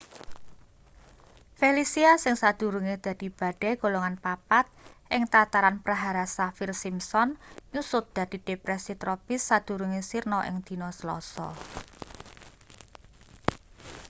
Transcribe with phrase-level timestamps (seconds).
[1.59, 4.65] felicia sing sadurunge dadi badai golongan 4
[5.15, 7.29] ing tataran prahara saffir-simpson
[7.73, 11.47] nyusut dadi depresi tropis sadurunge sirna ing dina selasa